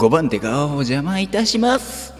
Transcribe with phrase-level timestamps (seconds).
[0.00, 2.14] 5番手がお邪魔いたします。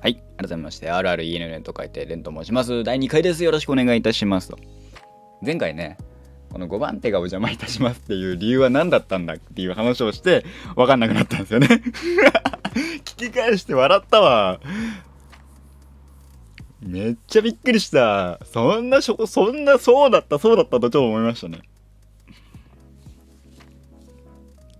[0.00, 2.82] はい改めまして RRENN と書いてレンと申します。
[2.82, 3.44] 第2回です。
[3.44, 4.58] よろしくお願いいたしますと。
[5.46, 5.96] 前回ね
[6.50, 11.68] この5番手がお邪魔いたしますっていう理由は何だったんだっていう話をして分かんなくなったんですよね。
[13.06, 14.58] 聞き返して笑ったわ。
[16.80, 18.40] めっちゃびっくりした。
[18.44, 21.60] そんなしょそんなそうだったそうだったとちょっと思いましたね。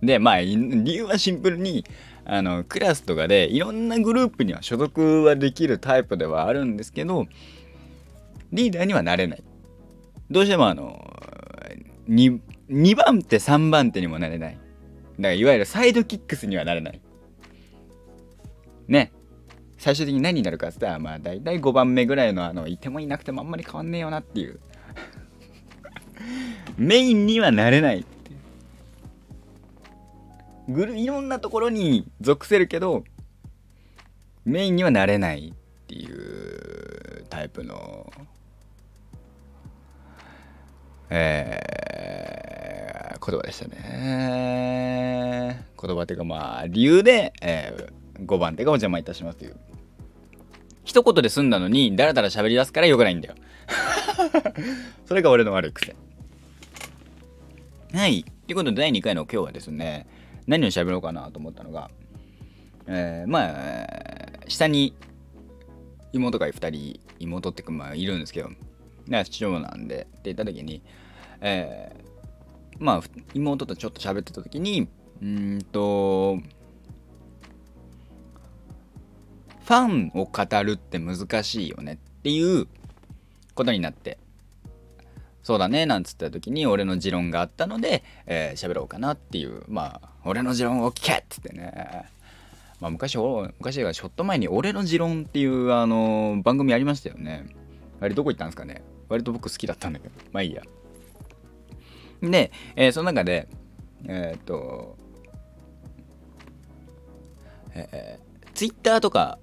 [0.03, 1.85] でまあ理由はシンプルに
[2.25, 7.25] あのクラスとかでいろんなグループには所属はできるタイプではあるんですけど
[8.51, 9.43] リーダーにはなれない。
[10.29, 11.03] どうしてもあの
[12.07, 12.39] 2,
[12.69, 14.53] 2番手3番手にもなれない。
[14.53, 14.63] だか
[15.17, 17.01] らいわゆるサイドキックスにはなれない。
[18.87, 19.11] ね。
[19.77, 24.59] 最終的に何になるかって言ったらまあ大体5番目ぐらいのあのいてもいなくてもあんまり変わんねえよなっていう。
[26.77, 28.05] メインにはなれない。
[30.69, 33.03] ぐるいろんなところに属せるけど
[34.45, 35.53] メインにはなれないっ
[35.87, 38.11] ていうタイプの
[41.15, 45.63] えー、言葉でしたね。
[45.79, 49.55] 言葉っていうかまあ理由で、えー、5番手がお邪魔いたしますという。
[50.83, 53.35] 一言で済んだのにだらだら喋り出すからよくないんだよ。
[55.05, 55.95] それが俺の悪い癖。
[57.93, 58.23] はい。
[58.23, 60.07] ということで第2回の今日はですね
[60.47, 61.89] 何を喋ろうかなと思ったのが、
[62.87, 64.95] えー、まあ下に
[66.11, 68.49] 妹が2人妹ってまあいるんですけど
[69.29, 70.81] 長男でって言った時に、
[71.41, 73.01] えー、まあ
[73.33, 74.87] 妹とちょっと喋ってた時に
[75.21, 76.37] うんと
[79.65, 82.67] ファンを語るって難しいよねっていう
[83.55, 84.17] ことになって
[85.43, 89.63] そうだねなんつった時に俺の持論があったので喋、えー、ろうかなっていう。
[89.67, 92.05] まあ俺の持論を聞けっつってね。
[92.79, 97.45] まあ昔昔がちょっと前に俺の持論っていうあの番組ありましたよね。
[97.99, 98.83] あれどこ行ったんですかね。
[99.09, 100.13] 割と僕好きだったんだけど。
[100.31, 100.63] まあいいや。
[102.21, 103.49] で、えー、その中で
[104.05, 104.97] えー、っと
[107.75, 109.39] えー、ツイッターとか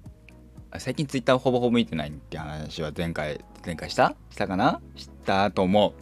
[0.77, 4.15] 最近ツイッターほぼほぼ見てないって話は前回前回した？
[4.29, 4.81] したかな？
[4.95, 5.93] したと思う。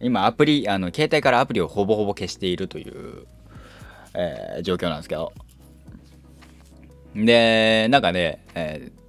[0.00, 3.26] 今アプリあの携帯からアプリをほぼほぼ消しているという、
[4.14, 5.32] えー、状況なんですけど。
[7.14, 8.99] でなんかね、えー、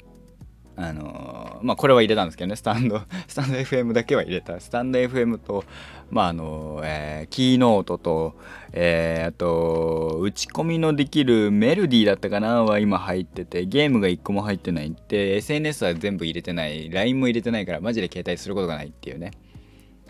[0.89, 2.55] あの、まあこれは入れたんですけどね。
[2.55, 4.59] スタンド スタンド FM だけは入れた。
[4.59, 5.63] スタンド FM と
[6.09, 8.35] まああの、えー、キーノートと、
[8.73, 19.31] えー、あと打ち込みのできるメロディーだったかなは今入っててゲームが1個も入ってないって SNS は全部入れてない LINE も入れてないからマジで携帯することがないっていうね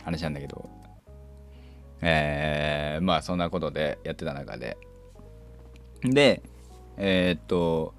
[0.03, 0.81] 話なんだけど。
[2.03, 4.77] えー、まあそんなことでやってた中で。
[6.03, 6.41] で
[6.97, 7.93] えー、っと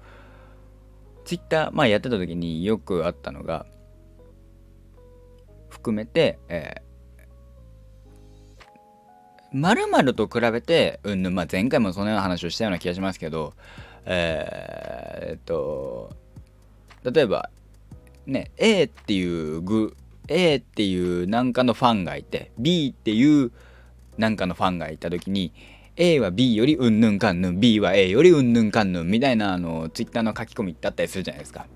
[1.25, 3.65] Twitter まあやってた時によくあったのが
[5.69, 6.93] 含めて、えー
[9.53, 13.53] まると比べて、うん、まあ、前回もそのような話をしたような気がしますけど、
[14.05, 16.15] えー、っと、
[17.03, 17.51] 例えば、
[18.25, 19.95] ね、A っていう具、
[20.27, 23.51] A っていうなんかのファンがいて、B っていう
[24.17, 25.53] なんかのファンがいた時に、
[25.95, 31.67] A は B よりうんぬんかんぬん、B は A よりうんぬんかんぬんみたいなあの Twitter の書き込みってあったりするじゃないですか。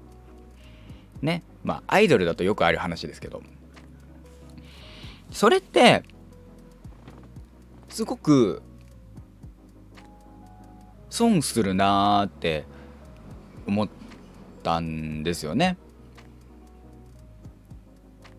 [1.22, 1.44] ね。
[1.64, 3.44] まあアイドルだとよくある話ですけど。
[5.32, 6.04] それって
[7.90, 8.62] すごく
[11.10, 12.66] 損するなーって
[13.68, 13.90] 思っ
[14.64, 15.78] たんですよね。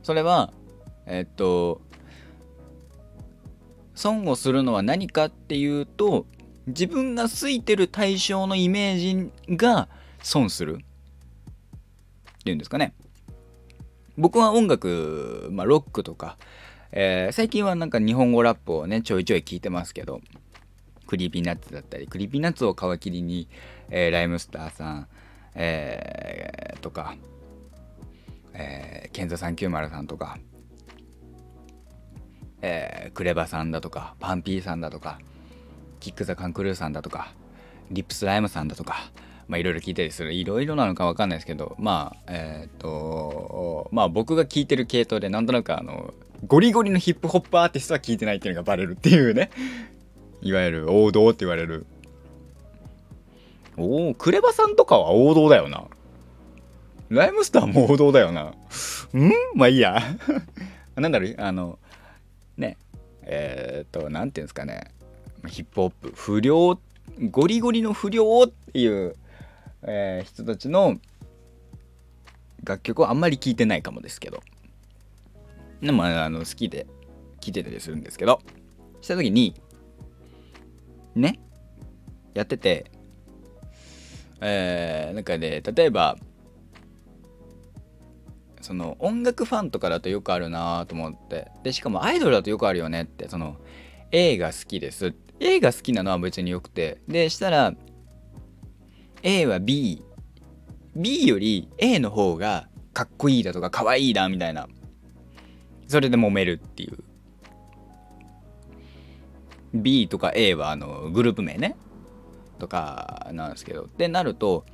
[0.02, 0.52] それは
[1.06, 1.82] えっと
[3.98, 6.26] 損をするのは何かっていうと
[6.66, 9.88] 自分が好いてる対象のイメージが
[10.22, 12.94] 損するっていうんですかね。
[14.16, 16.38] 僕は音楽、まあ、ロックとか
[16.90, 20.20] えー、最近はなんか日本語ラップをねちょいちょい聞いてますけど
[21.06, 23.48] Creepy Nuts だったり Creepy Nuts を皮切りに、
[23.90, 25.08] えー、ライムスターさん、
[25.54, 27.16] えー、とか、
[28.54, 30.38] えー、 KEN THE 390さんとか、
[32.62, 35.18] えー、 KREVA さんだとか PUNPEE さんだとか
[36.00, 37.32] キック・ザ・カンクルーさんだとか
[37.90, 39.10] リップスライムさんだとか
[39.46, 46.12] まあいろいろ聞いたりするいろいろなのかわかんないですけどまあえっ、とまあ僕が聞いてる系統でなんとなくあの
[46.46, 49.50] ゴリゴリのヒップホップアーティストは聞いてないっていうのがバレるっていうね。
[50.40, 51.86] いわゆる王道って言われる。
[53.76, 55.84] おお、クレバさんとかは王道だよな。
[57.08, 58.42] ライムスターも王道だよな。
[58.44, 58.52] ん？
[59.54, 60.00] まあいいや。
[60.94, 61.78] なんだろう、あの、
[62.58, 62.76] ね。
[63.22, 64.92] えー、っと、なんていうんですかね。
[65.46, 66.12] ヒップホップ。
[66.14, 66.78] 不良、
[67.30, 69.16] ゴリゴリの不良っていう、
[69.82, 70.98] えー、人たちの
[72.64, 74.42] 楽曲をあんまり聴いてないかもですけど
[75.80, 76.86] でもあの好きで
[77.40, 78.40] 聴いてたりするんですけど
[79.00, 79.54] した時に
[81.14, 81.38] ね
[82.34, 82.90] やってて
[84.40, 86.16] えー、なんかね例えば
[88.60, 91.50] その音楽ファンとかだとよくあるなと思って。
[91.62, 93.56] でしかもアイドルだとよくあるよねってその
[94.10, 95.14] A が好きです。
[95.40, 97.00] A が好きなのは別によくて。
[97.08, 97.74] でしたら
[99.22, 100.02] A は B
[100.96, 104.68] B より A の方がかっこいいだとか可愛いだみたいな。
[105.86, 106.98] それで揉めるっていう。
[109.74, 111.76] B とか A はあのグループ名ね。
[112.58, 113.84] とかなんですけど。
[113.84, 114.66] ってなると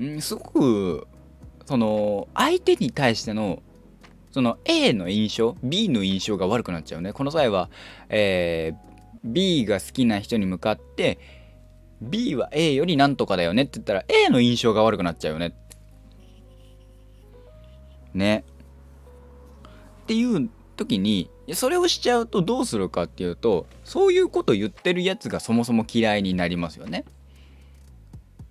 [0.00, 1.08] んすごく
[1.66, 3.62] その相手に対しての
[4.30, 7.12] その A の印象 B の印象が悪くなっちゃうね。
[7.12, 7.70] この際は、
[8.08, 11.18] えー、B が好きな人に向かって
[12.00, 15.54] B は A よりなんとかだよねって言ったら A の印象が悪くなっちゃうよね。
[18.14, 18.44] ね。
[20.02, 27.04] っていう時にそれをしちゃうとどうするかっていうとそういうこと言ってるやつがそもそも嫌いになりますよね。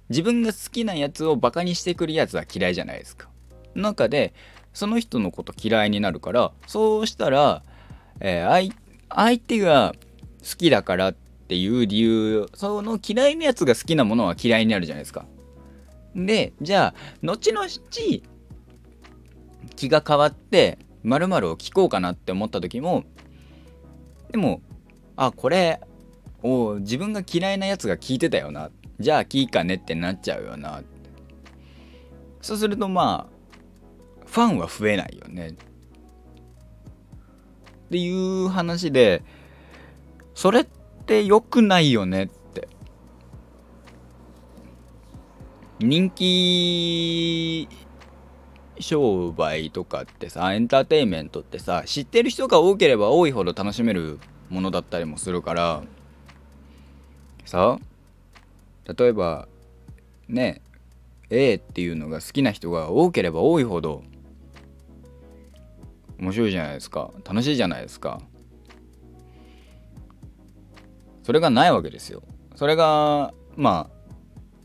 [0.09, 3.29] 自分が好きなやつをバカにしてくるやつは嫌いじゃないですか。
[3.73, 4.33] 中で
[4.73, 7.63] その人のこと嫌いになるからそうしたら、
[8.19, 8.73] えー、
[9.09, 9.93] 相手が
[10.39, 15.25] 好きだからっていう理由その嫌いなやつが好きなものは嫌いになるじゃないですか。
[16.15, 17.67] でじゃあ後々
[19.75, 23.03] 気が変わって〇〇を聞こうかなって思った時も
[24.31, 24.61] でも
[25.17, 25.81] あこれ
[26.41, 30.81] お自分が嫌いなやつが聞いてたよなってじゃあ聞いかねってなっちゃうよな。
[32.41, 35.49] そうするとまあファンは増えないよね。
[35.49, 35.53] っ
[37.89, 39.23] ていう話で
[40.33, 40.67] それっ
[41.05, 42.67] て良くないよねって。
[45.79, 47.67] 人気
[48.79, 54.19] 商売とかってさエンターテインメントってさ知ってる人が多ければ多いほど楽しめる
[54.49, 55.83] ものだったりもするから。
[57.45, 57.77] さ
[58.85, 59.47] 例えば
[60.27, 60.61] ね
[61.29, 64.03] A っていうのが好きな人が多ければ多いほど
[66.19, 67.11] 面白いじゃないですか。
[67.25, 68.21] 楽しいじゃないですか。
[71.23, 72.23] それがないわけですよ。
[72.55, 73.95] それがまあ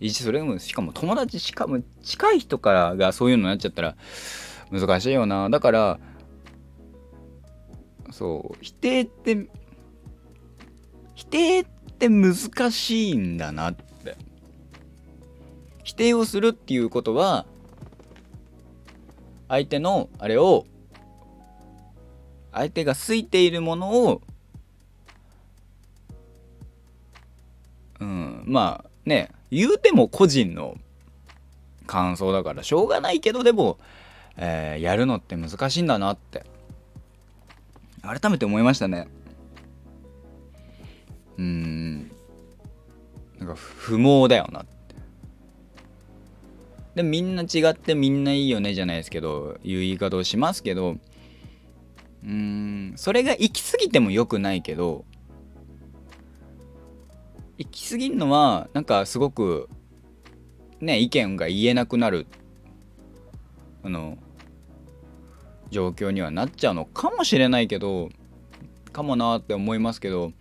[0.08, 3.96] それもしかも友達しかも近い人からがそういうのになっちゃったら
[4.70, 5.50] 難しいよな。
[5.50, 6.00] だから
[8.10, 9.48] そう否定って
[11.14, 11.64] 否定っ
[11.98, 12.34] て難
[12.70, 13.89] しいんだなって
[15.90, 17.46] 否定をするっていうことは
[19.48, 20.64] 相手のあれを
[22.52, 24.22] 相手が好いているものを
[27.98, 30.76] うんまあね言うても個人の
[31.88, 33.76] 感想だからしょうがないけどでも、
[34.36, 36.46] えー、やるのって難しいんだなって。
[38.02, 39.08] 改めて思いましたね。
[41.36, 41.98] うん。
[43.40, 44.79] なんか不毛だよなって。
[47.00, 50.96] でみんな違ってみんないいよねじゃないですけどいう言い方をしますけど
[52.22, 55.04] うんそれが行き過ぎても良くないけど
[57.56, 59.68] 行き過ぎるのはなんかすごく
[60.80, 62.26] ね意見が言えなくなる
[63.82, 64.18] あの
[65.70, 68.10] 状況にはなっちゃうのかもしれないけど
[68.92, 70.32] かもなって思いますけど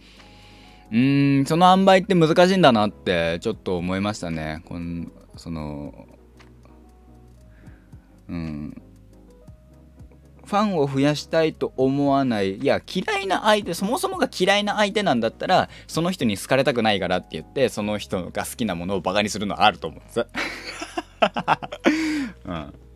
[0.92, 4.64] うーんその塩梅って難しいんだなってちょっと思いましたね。
[4.66, 5.06] この
[5.38, 6.08] その
[8.30, 8.82] うん。
[10.46, 12.58] ファンを増やしたいと思わない。
[12.58, 20.26] いや嫌いな相手そもそもが嫌いな相手なんだったらその人に好かれたくないからって言ってその人が好きなものをバカにするのはあると思うんです、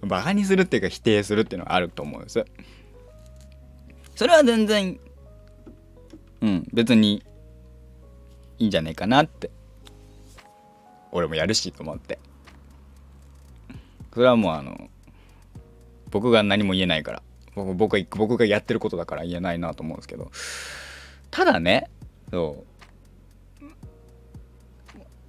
[0.01, 2.43] うん、バカにするっていうか否定するっていうのはあると思うんです。
[4.15, 4.99] それは全然
[6.41, 7.23] うん別に
[8.57, 9.51] いいんじゃないかなって
[11.11, 12.17] 俺もやるしと思って。
[14.11, 14.89] それはもうあの
[16.13, 17.23] 僕が何も言えないから。
[17.55, 20.31] 僕僕が僕がやってることだから言えないなと思うんですけど。
[21.31, 21.89] ただね
[22.29, 22.63] そ
[23.61, 23.65] う。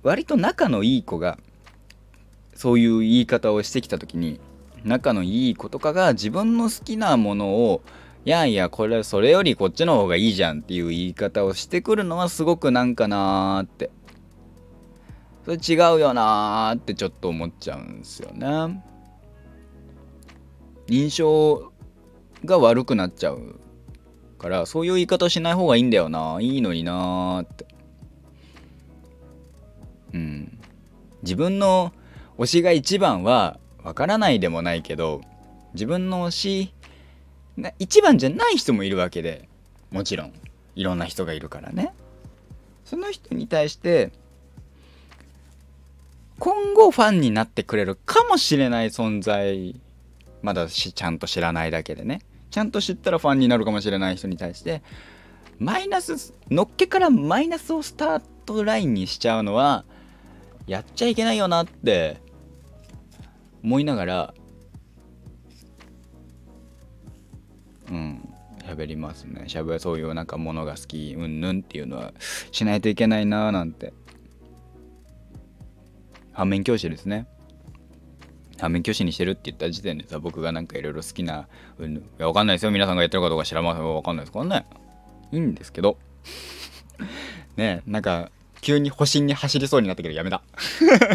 [0.03, 1.38] 割と仲のいい子が
[2.55, 4.38] そういう言い方をしてきた時に
[4.85, 7.81] 仲のいい子とかが自分の好きなものを
[8.26, 13.91] いやいやこれそれよりこっちの方がいいじゃんっていう言い方をしてくるのはすごくなんかなーって。
[15.47, 18.83] それ違うよなーってちょっと思っちゃうんですよね。
[20.88, 21.73] 印象
[22.45, 23.59] が悪くなっちゃう
[24.38, 26.38] からそういう言い方しない方がいいんだよな。
[26.41, 27.67] いいのになーって。
[30.12, 30.59] うん。
[31.23, 31.93] 自分の
[32.38, 35.23] 推しが一番はわからないでもないけど
[35.73, 36.75] 自分の推し
[37.59, 39.49] が一番じゃない人もいるわけで
[39.91, 40.33] もちろん。
[40.76, 41.95] いろんな人がいるからね。
[42.85, 44.12] その人に対して
[46.38, 49.81] 今後ファンになってくれるかもしれない存在
[50.44, 52.20] まだしちゃんと知らないだけでね。
[52.50, 54.82] ちゃんと知ったらファンになるかもしれない人に対して
[55.58, 59.84] マイナスのっけからマイナスをスタートラインにしちゃうのは
[60.68, 62.20] やっちゃいけないよなって
[63.64, 64.34] 思いながら
[67.90, 68.28] うん
[68.66, 69.44] 喋りますね。
[69.48, 72.12] しゃべそういうなんかものが好きうんぬんっていうのは
[72.52, 73.92] しないといけないなーなんて。
[76.32, 77.26] 反面教師ですね。
[78.64, 82.71] 反面教師にしてるって言った時点でさ僕がなんかいろいろ好きなうんいやわかんないですよ。
[82.71, 84.66] 皆さんがやってるかどうか知らませんわかんないですからね
[85.33, 85.99] いいんですけど。
[87.56, 88.30] ねなんか
[88.62, 90.42] 急に保身に走りそうになったけどやめた。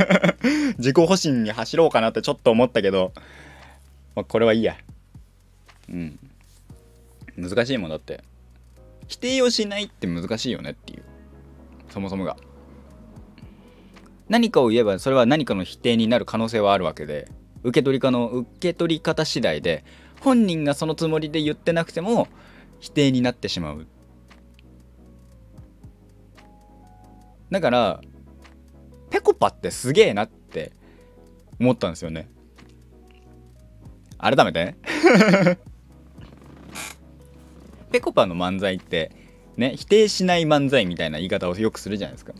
[0.77, 3.11] 自己保身に走ろうかなってちょっと思ったけど、
[4.15, 4.77] まあ、これはいいや。
[5.89, 6.19] うん。
[7.35, 8.23] 難しいもんだって。
[9.07, 11.03] 否定をしないって難しいよねっていう。
[11.89, 12.37] そもそもが。
[14.29, 17.27] 何かを言えばそれは何かの否定になる可能性はあるわけで。
[17.63, 19.83] 受け取りかの受け取り方次第で
[20.21, 22.27] 本人がそのつもりで言ってなくても
[22.79, 23.87] 否定になってしまう。
[27.51, 28.01] だから
[29.09, 30.71] ぺこぱってすげえなって
[31.59, 32.29] 思ったんですよね。
[34.17, 34.75] 改めて。
[37.91, 39.11] ぺこぱの漫才って
[39.57, 42.33] ね否定しない漫才みたいな言い方をよくするじゃないですか。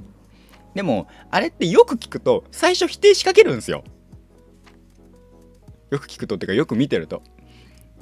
[0.75, 3.83] でもあれってよく聞くと最初否定しかけるんですよ。
[5.89, 7.21] よく聞くとっていうかよく見てると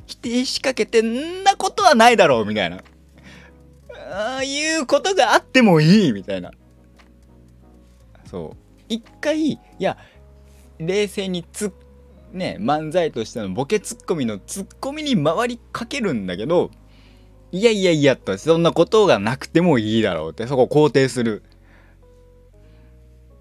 [0.05, 2.77] 否定しかけてんなことはないだろうみたいな。
[4.09, 6.51] ああいうことがあってもいいみたいな。
[8.25, 8.57] そう。
[8.89, 9.97] 一回いや
[10.79, 11.73] 冷静につ
[12.31, 16.71] ね漫才としてのボケツッコミのツッコミに回りかけるんだけど
[17.51, 21.43] いやいやいやとそんなことがなくてもいいだろうってそこを肯定する。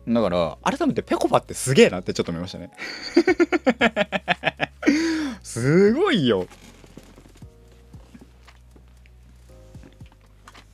[0.09, 2.71] だから改めてぺこぱってすげえなってちょっと思いましたね。
[6.27, 6.47] いよ。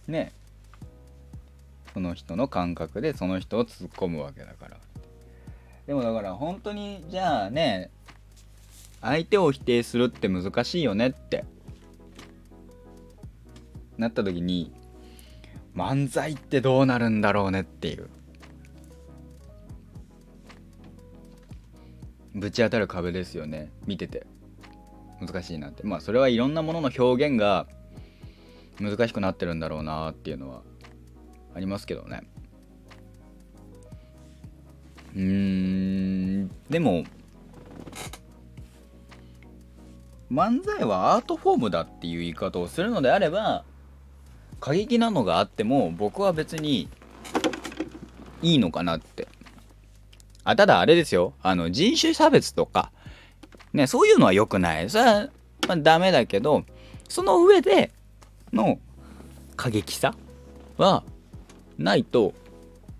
[0.08, 0.32] ね。
[1.94, 4.76] その人の感覚でその人を突っ込むわけだから。
[5.86, 7.90] でもだから本当にじゃあね
[9.00, 11.44] 相手を否定するって難しいよねって。
[13.98, 14.72] なった時に
[15.76, 18.08] 漫才ってどうなるんだろうねっていう。
[22.34, 23.70] ぶち当たる壁ですよね。
[23.86, 24.26] 見てて。
[25.24, 25.84] 難しいなって。
[25.84, 27.66] まあそれはいろんなものの表現が
[28.80, 30.62] 難しくなってるんだろうなっていうのは
[31.54, 32.22] ありますけどね。
[35.14, 35.22] うー
[36.44, 36.50] ん。
[36.68, 37.04] でも
[40.30, 43.64] 漫才はアートフォームだっていう言い方をするのであれば
[44.60, 46.88] 過激なのがあっても僕は別に
[48.40, 49.28] いいのかなって。
[50.44, 51.34] あただあれですよ。
[51.42, 52.90] あの人種差別とか
[53.72, 54.90] ねそういうのは良くない。
[54.90, 55.28] それは、
[55.66, 56.64] まあ、ダメだけど
[57.08, 57.92] その上で
[58.52, 58.78] の
[59.56, 60.14] 過激さ
[60.76, 61.04] は
[61.78, 62.34] ないと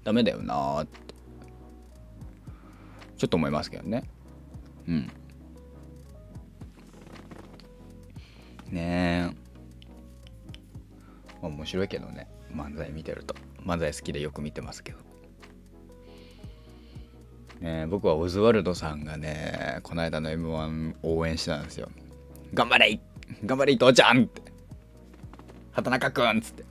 [0.04, 1.14] ダメだよなーって
[3.16, 4.02] ちょっと思いますけどね。
[4.88, 5.12] うん。
[8.70, 9.36] ねえ。
[11.40, 12.28] 面白いけどね。
[12.52, 13.36] 漫才見てると。
[13.64, 14.98] 漫才好きでよく見てますけど。
[17.62, 21.88] ね僕はオズワルドさんがねこの間の m 1応援してたんですよ。
[22.52, 23.00] 頑張れ
[23.47, 24.42] 頑張れ伊藤ちゃんって。
[25.73, 26.64] 畑中くんっつって。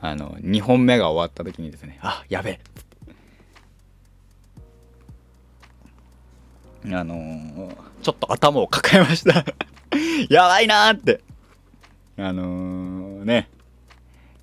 [0.00, 2.60] あの2本目が終わった時にですねあやべえ。
[6.94, 9.44] あのー、ちょっと頭を抱えました。
[10.30, 11.20] やばいなーって。
[12.16, 13.50] あのー、ね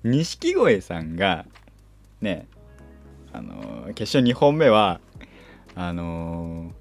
[0.04, 1.46] 錦鯉さんが
[2.20, 2.46] ね
[3.32, 5.00] あのー、決勝2本目は
[5.74, 6.72] あの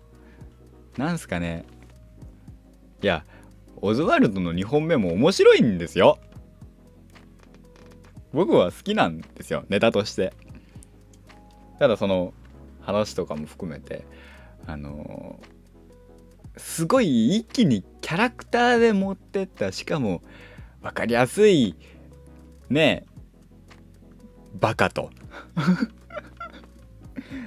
[0.96, 1.66] ー、なんすかね。
[3.02, 3.24] いや
[3.80, 6.18] オズワルドの2本目も面白いんですよ。
[8.34, 10.34] 僕は好きなんですよネタとして。
[11.80, 12.34] ただその
[12.82, 14.06] 話とかも含めて
[14.66, 20.22] あのー、すごい一気にキャラクターで持ってったしかも
[20.82, 21.76] 分かりやすい
[22.70, 23.18] ねえ
[24.60, 25.12] バカと。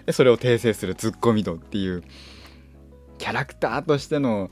[0.06, 2.02] でそれを訂正するツッコミとっていう
[3.18, 4.50] キャラクターとしての、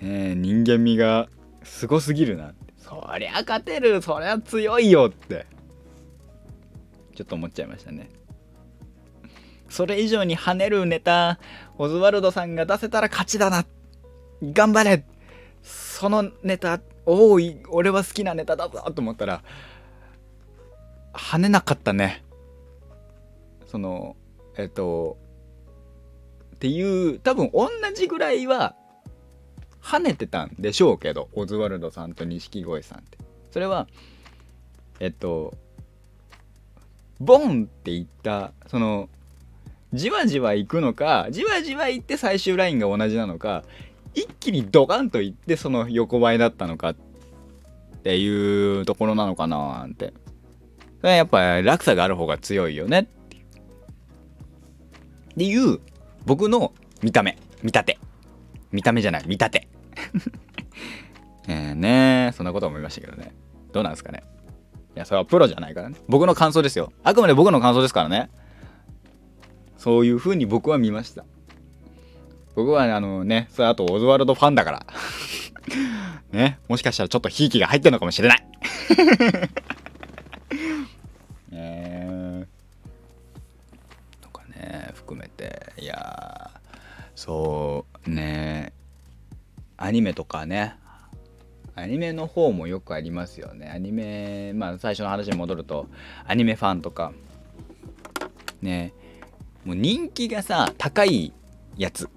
[0.00, 1.28] ね、人間味が
[1.62, 5.46] すごすぎるなそりゃ勝てるそりゃ強いよって。
[7.14, 8.08] ちょっと思っちゃいましたね。
[9.68, 11.38] それ以上に跳ねるネタ
[11.78, 13.66] オズワルドさんが出せたら勝ちだな。
[14.42, 15.04] 頑張れ。
[15.62, 19.42] そのネタおい俺は好きなネタだぞと思ったら
[21.12, 22.24] 跳ねなかったね。
[23.70, 24.16] その
[24.56, 25.16] えっと
[26.56, 28.74] っていう多分同じぐらいは
[29.80, 33.18] 跳ねてたんでしょうけどオズワルドさんと錦鯉さんって。
[33.52, 33.86] それは
[34.98, 35.54] えっと
[37.20, 39.08] ボンっていったその
[39.92, 43.64] じわじわ行くのかじわじわ行って最終ラインが同じなのか
[44.14, 46.96] 一気にドカンといってその横ばいだったのかっ
[48.02, 50.12] ていうところなのかなって。
[51.02, 53.08] やっぱ落差がある方が強いよね
[55.30, 55.80] っていう
[56.26, 56.72] 僕の
[57.02, 57.98] 見た目見立て。
[58.72, 59.68] 見た目じゃない見立て。
[61.48, 63.32] えねそんなこと思いましたけどね。
[63.72, 64.22] どうなんですかね。
[64.96, 65.96] いやそれはプロじゃないからね。
[66.08, 66.92] 僕の感想ですよ。
[67.02, 68.30] あくまで僕の感想ですからね。
[69.76, 71.24] そういう風に僕は見ました。
[72.54, 74.86] 僕はあのねそれあとオズワルドファンだから。
[76.32, 78.46] ねもしかしたらちょっとひいきが入ってるのかもしれない
[85.10, 85.72] 含めて。
[85.78, 86.50] いや
[87.16, 88.72] そうね
[89.76, 90.76] アニメとかね。
[91.74, 93.68] アニメの方もよくありますよね。
[93.68, 95.88] アニメまあ最初の話に戻ると
[96.26, 97.12] アニメファンとか。
[98.62, 98.92] ね
[99.64, 101.32] もう人気がさ高い
[101.76, 102.08] やつ。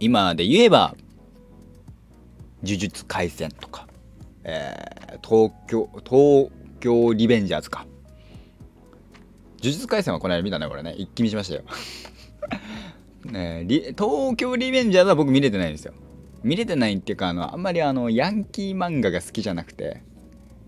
[0.00, 0.94] 今で言えば
[2.64, 3.86] 呪術廻戦とか、
[4.44, 7.86] えー、東京東京リベンジャーズか。
[9.62, 10.94] 呪術廻戦はこの間見たねこれね。
[10.96, 11.62] 一気見しましたよ。
[13.30, 15.92] ね東京リベンジャーズは僕見れてないんですよ。
[16.42, 20.02] 見れてないっていうかあのあんまりあのヤンキー漫画が好きじゃなくて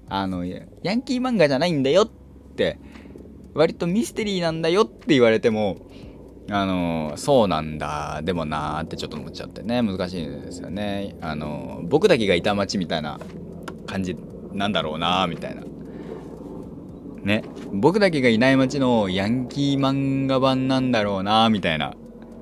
[0.09, 0.61] あのヤ
[0.95, 2.11] ンキー漫画じゃないんだよっ
[2.55, 2.79] て
[3.55, 5.79] 割とミステリーなんだよって言われても
[6.51, 9.81] あのそうなんだでもなーってちょっと思っちゃってね。
[9.81, 11.17] 難しいんですよね。
[11.23, 13.19] あの僕だけがいた街みたいな
[13.87, 14.15] 感じ
[14.53, 15.63] なんだろうなみたいな。
[17.23, 17.45] ね。
[17.73, 21.95] 僕だけがいない街のヤンキー漫画版なんだろうなみたいな。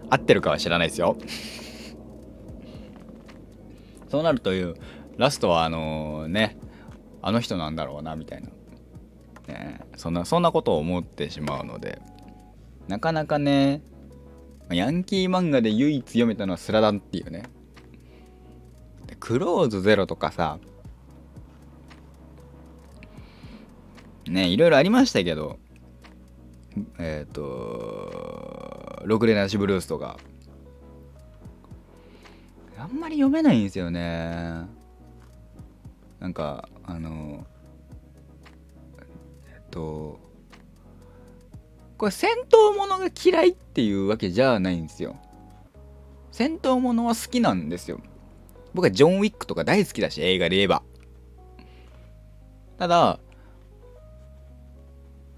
[0.09, 1.17] 合ってるかは知らないですよ。
[4.09, 4.75] そうなるという
[5.17, 6.59] ラストはあのね。
[7.23, 8.49] あの人なんだろうなみたいな。
[9.47, 12.01] ね、そんなそんなことを思ってしまうので。
[12.89, 13.83] なかなかね
[14.71, 17.45] ヤンキー漫画で唯一読めたのはスラダンっていうね。
[19.19, 20.59] クローズゼロとかさ
[24.31, 25.59] ねいろいろありましたけど
[26.99, 30.19] えっ、ー、とロクレナシブルースとか。
[32.81, 34.65] あんまり読めないんですよね。
[36.19, 37.47] なんかあの
[39.51, 40.19] えっと
[41.99, 45.17] これ戦闘ものが嫌いっていうわけじゃないんですよ。
[46.33, 48.01] 戦闘ものは好きなんですよ。
[48.73, 50.83] 僕はジョン・ウィックとか大好きだし映画で言えば。
[52.79, 53.21] ただ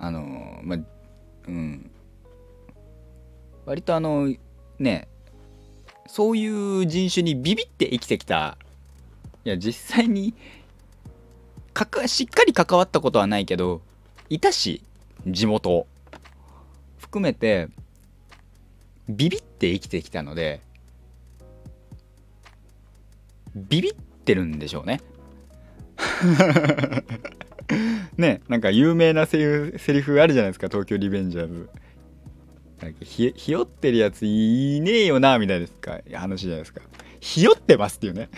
[0.02, 0.78] あのまあ
[1.46, 1.90] うん。
[3.64, 4.34] 割とあの
[4.80, 5.08] ね
[6.08, 8.58] そういう人種にビビって生きてきた。
[9.44, 10.34] いや実際に
[11.72, 13.80] かかしっかり関わったことはないけど
[14.28, 14.82] いたし
[15.26, 15.86] 地元
[16.98, 17.68] 含めて
[19.08, 20.60] ビビって生きてきたので
[23.54, 25.00] ビビってるんでしょうね。
[28.16, 29.38] ねなんか有名なセ
[29.72, 31.68] リセリフあるじゃないですか東京リベンジャーズ。
[32.80, 36.80] なんかひひよってるやついねえよなみたいですか話じゃないですか。
[37.20, 38.28] ひよってますっていうね。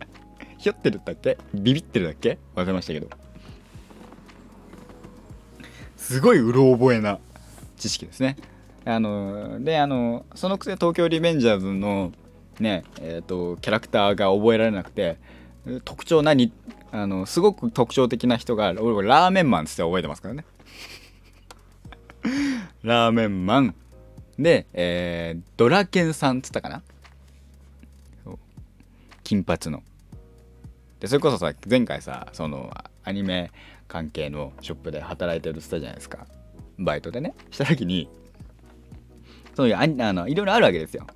[0.58, 1.38] ひよってるだっけ？
[1.54, 2.38] ビビってるだっけ？
[2.54, 3.08] 忘れましたけど。
[5.96, 7.18] すごいうろ覚えな
[7.76, 8.36] 知識ですね。
[8.84, 12.12] あのであのそのくせ東京リベンジャーズの
[12.60, 15.16] ねえ、ー、とキャラクターが覚えられなくて
[15.84, 16.52] 特徴何？
[16.92, 20.44] あのすごく特徴的な人が俺ラーメンマンって覚えてますからね。
[22.82, 23.74] ラーメンマン。
[24.38, 26.82] で、えー、ドラケンさんっつったかな？
[29.24, 29.82] 金髪の。
[31.00, 32.72] でそれこそさ前回さその
[33.04, 33.50] アニメ
[33.88, 36.26] 関係のショップで働いてるって言ったじゃないですか。
[36.78, 37.34] バイトでね。
[37.50, 38.08] した時に
[39.54, 41.06] そういうあのいろいろあるわけですよ。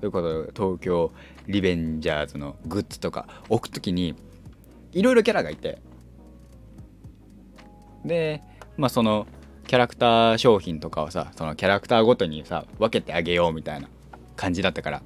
[0.00, 1.12] そういうこと東京
[1.46, 4.14] リベンジャーズのグッズとか置く時に
[4.94, 5.80] いろいろキャラがいて。
[8.04, 8.42] で
[8.76, 9.26] まあその
[9.66, 13.88] キャラクター商品とかをさそのキャラクターごとにさ分けてあげようみたいな
[14.36, 15.02] 感じだったから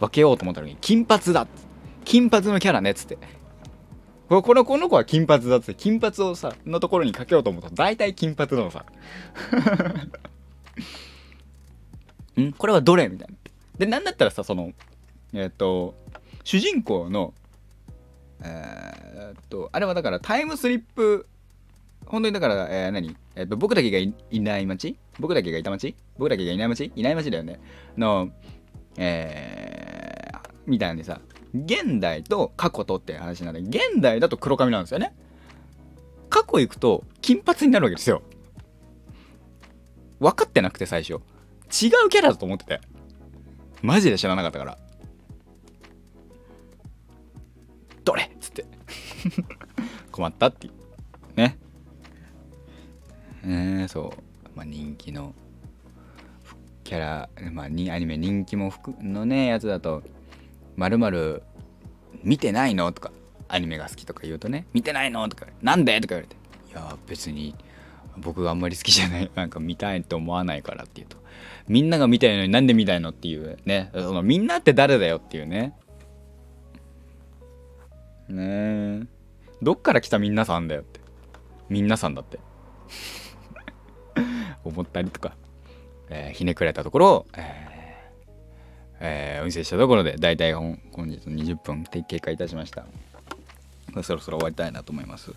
[0.00, 1.46] 分けようと思った時に金髪だ
[2.04, 3.18] 金髪のキャラねっつって。
[4.28, 8.84] このこの子は金髪だっつって金髪をさのところにかけようと思うと大体金髪なのさ。
[12.40, 12.52] ん？
[12.52, 13.08] これはどれ？
[13.08, 13.34] みたいな。
[13.76, 14.70] でなんだったらさその
[15.32, 15.96] えっ、と
[16.44, 17.34] 主人公の
[18.42, 21.26] えー、っとあれはだからタイムスリップ
[22.06, 24.96] 本当にだから、えー、何、えー、っと僕だけがいない街？
[25.18, 25.94] 僕だけがいた街？
[26.18, 26.92] 僕だけがいない街？
[26.96, 27.60] いない街だよね。
[27.96, 28.30] の
[28.96, 31.20] えー、みたいなんでさ
[31.54, 35.14] 現代と過去とって話なんで現代だと黒髪なんですよね。
[36.28, 38.22] 過去行くと金髪になるわけですよ。
[40.20, 41.14] 分かってなくて最初。
[41.14, 41.16] 違
[42.06, 42.80] うキャラだと思ってて。
[43.82, 44.78] マジで知らなかったから。
[50.12, 50.66] 困ったって。
[50.66, 50.72] いう
[51.36, 51.56] ね。
[53.44, 54.22] えー、そう。
[54.56, 55.34] まあ人気の
[56.84, 60.02] キャラまあにアニメ人気も服のねやつだと
[60.76, 61.42] まるまる
[62.24, 62.90] 見てないの？
[62.92, 63.12] とか
[63.48, 65.28] アニメが好きとか言うとね見てないの？
[65.28, 66.00] とかなんで？
[66.00, 66.36] とか言われて。
[66.70, 67.54] いや別に
[68.18, 69.30] 僕があんまり好きじゃない。
[69.34, 71.16] なんか見たいと思わないからって言うと。
[71.68, 73.90] みんなが見たいのになんで見たいのっていうね。
[73.94, 75.74] そのみんなって誰だよっていうね。
[78.28, 78.44] ね
[79.02, 79.19] え。
[79.62, 81.00] どっから来たみんなさんだよって。
[81.68, 82.38] みんなさんだって。
[84.64, 85.36] 思ったりとか、
[86.08, 87.70] えー、ひねくれたところを、えー
[89.00, 92.86] えー、お見せしたところで大体本本日20分経過いたしました。
[94.02, 95.32] そろそろ終わりたいなと思います。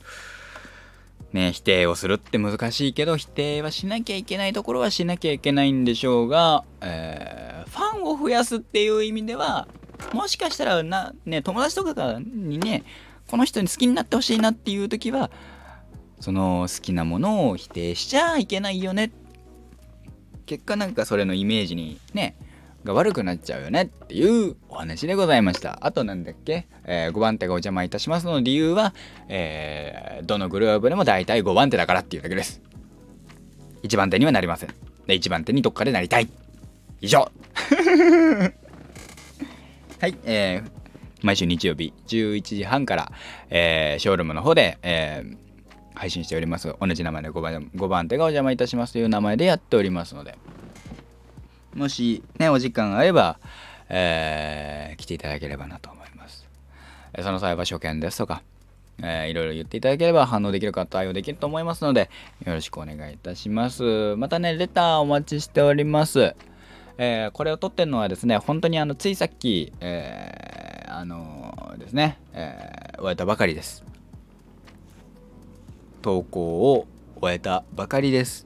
[1.32, 9.68] ね否定をするって難しいけど否定はしなきゃいけないところはしなきゃいけないんでしょうが、えー、ファンを増やすっていう意味では
[10.12, 12.84] もしかしたらな、ね、友達とかにね、
[13.28, 15.32] この人に好きになってほしいなっていう時は、
[16.20, 19.12] その好きなものを否定しちゃいけないよね。
[20.46, 22.36] 結果なんかそれのイメージにね、
[22.84, 25.80] が悪くなっちゃうよねっていうお話でございました。
[25.82, 28.94] あとなんだっけ、えー、5番手がお邪魔いたしますの理由は、
[29.30, 32.62] えー、どのグループでも大体5番手だからっていうだけです。
[33.84, 34.70] 1番手にはなりません。
[35.08, 36.30] で、1番手にどっかでなりたい。
[37.02, 37.20] 以上
[40.00, 40.83] はい、えー、
[41.24, 43.12] 毎週日曜日11時半から、
[43.50, 45.38] えー、ショールームの方で、えー、
[45.96, 46.76] 配信しております。
[46.80, 50.38] 同じ名前で5番 ,5 番手がお邪魔いたしますという名前でやっておりますので、
[51.74, 53.40] もしね、お時間があれば、
[53.88, 56.46] えー、来ていただければなと思います。
[57.22, 58.44] その際は初見ですとか、
[59.02, 62.10] えー、いろいろ言っていただければ反応できるか対応できると思いますので、
[62.46, 64.16] よろしくお願いいたします。
[64.18, 66.36] またね、レターお待ちしております。
[66.98, 70.53] えー、これを撮ってるのはですね、本当にあのついさっき、えー、
[70.96, 73.84] あの、ですね、えー、終えたばかりです。
[76.04, 76.88] 投稿を
[77.20, 78.46] 終えたばかりです。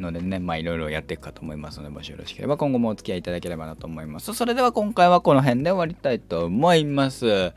[0.00, 4.32] のでね、まあいろいろやっていくかと思いますので、もしよろしければ今後もお付き合いいただければなと思います。
[4.32, 7.52] それでは今回はこの辺で終わりたいと思います。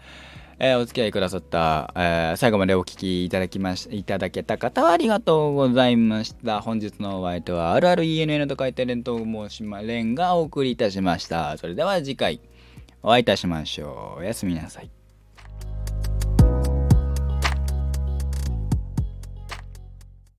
[0.60, 6.62] えー、お付き合いくださった、えー、最後までお聞きいただきましいただけた方はありがとうございました。
[6.62, 11.58] 本日のお相手は、あるある ENN と書いて連と申しまれんがお送りいたしました。
[11.58, 12.42] それでは次回
[13.04, 14.20] お会いいたしましょう。
[14.20, 14.97] おやすみなさい。